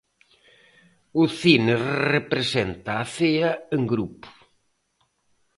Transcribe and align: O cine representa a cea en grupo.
O 1.23 1.25
cine 1.41 1.73
representa 2.15 2.91
a 2.97 3.05
cea 3.17 3.51
en 3.75 3.81
grupo. 3.93 4.29